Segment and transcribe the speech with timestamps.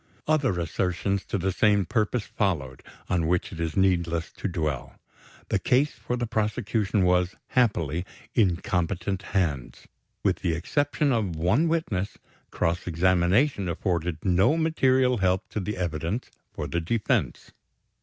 [0.27, 4.95] Other assertions to the same purpose followed, on which it is needless to dwell.
[5.49, 9.85] The case for the prosecution was, happily, in competent hands.
[10.23, 12.17] With the exception of one witness,
[12.49, 17.51] cross examination afforded no material help to the evidence for the defense.